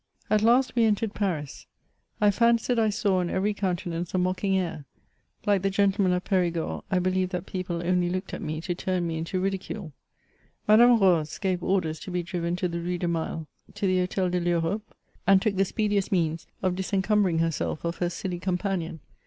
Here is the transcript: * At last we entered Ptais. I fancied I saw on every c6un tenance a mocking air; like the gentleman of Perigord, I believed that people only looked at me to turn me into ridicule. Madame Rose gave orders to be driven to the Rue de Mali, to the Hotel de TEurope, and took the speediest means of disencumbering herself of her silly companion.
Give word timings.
* 0.17 0.29
At 0.31 0.41
last 0.41 0.75
we 0.75 0.85
entered 0.85 1.13
Ptais. 1.13 1.67
I 2.19 2.31
fancied 2.31 2.79
I 2.79 2.89
saw 2.89 3.19
on 3.19 3.29
every 3.29 3.53
c6un 3.53 3.75
tenance 3.77 4.15
a 4.15 4.17
mocking 4.17 4.57
air; 4.57 4.85
like 5.45 5.61
the 5.61 5.69
gentleman 5.69 6.11
of 6.11 6.23
Perigord, 6.23 6.83
I 6.89 6.97
believed 6.97 7.31
that 7.33 7.45
people 7.45 7.85
only 7.85 8.09
looked 8.09 8.33
at 8.33 8.41
me 8.41 8.61
to 8.61 8.73
turn 8.73 9.05
me 9.05 9.19
into 9.19 9.39
ridicule. 9.39 9.93
Madame 10.67 10.97
Rose 10.97 11.37
gave 11.37 11.61
orders 11.61 11.99
to 11.99 12.09
be 12.09 12.23
driven 12.23 12.55
to 12.55 12.67
the 12.67 12.79
Rue 12.81 12.97
de 12.97 13.07
Mali, 13.07 13.45
to 13.75 13.85
the 13.85 13.99
Hotel 13.99 14.31
de 14.31 14.41
TEurope, 14.41 14.91
and 15.27 15.39
took 15.39 15.55
the 15.55 15.65
speediest 15.65 16.11
means 16.11 16.47
of 16.63 16.73
disencumbering 16.73 17.37
herself 17.39 17.85
of 17.85 17.97
her 17.97 18.09
silly 18.09 18.39
companion. 18.39 19.01